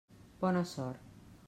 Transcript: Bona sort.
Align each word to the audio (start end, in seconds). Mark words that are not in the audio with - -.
Bona 0.41 0.65
sort. 0.65 0.97